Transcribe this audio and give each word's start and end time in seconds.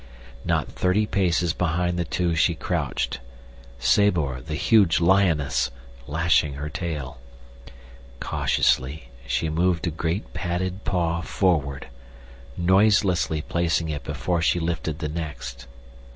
Not 0.43 0.67
thirty 0.67 1.05
paces 1.05 1.53
behind 1.53 1.99
the 1.99 2.05
two 2.05 2.33
she 2.33 2.55
crouched—Sabor, 2.55 4.41
the 4.41 4.55
huge 4.55 4.99
lioness—lashing 4.99 6.53
her 6.53 6.69
tail. 6.69 7.19
Cautiously 8.19 9.11
she 9.27 9.47
moved 9.47 9.85
a 9.85 9.91
great 9.91 10.33
padded 10.33 10.83
paw 10.85 11.21
forward, 11.21 11.87
noiselessly 12.57 13.43
placing 13.43 13.89
it 13.89 14.03
before 14.03 14.41
she 14.41 14.59
lifted 14.59 14.97
the 14.97 15.07
next. 15.07 15.67